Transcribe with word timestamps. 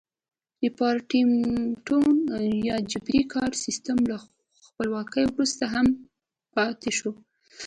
ریپارټمنټو 0.63 1.99
یا 2.67 2.75
جبري 2.91 3.21
کاري 3.33 3.57
سیستم 3.65 3.97
له 4.11 4.17
خپلواکۍ 4.65 5.25
وروسته 5.27 5.63
هم 5.73 5.87
پاتې 6.53 6.91
شو. 6.97 7.11